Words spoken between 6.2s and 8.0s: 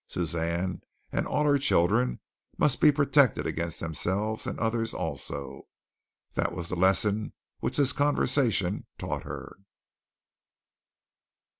That was the lesson which this